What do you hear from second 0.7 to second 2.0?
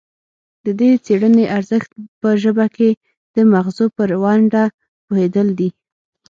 دې څیړنې ارزښت